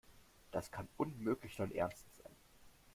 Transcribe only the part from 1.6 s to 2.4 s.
Ernst sein.